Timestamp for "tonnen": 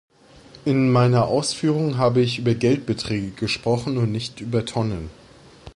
4.65-5.11